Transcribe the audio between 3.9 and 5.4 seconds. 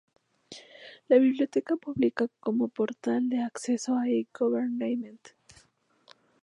al e-government.